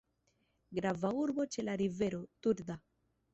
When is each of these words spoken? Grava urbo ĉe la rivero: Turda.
Grava 0.77 1.11
urbo 1.25 1.45
ĉe 1.57 1.67
la 1.67 1.75
rivero: 1.83 2.23
Turda. 2.47 2.79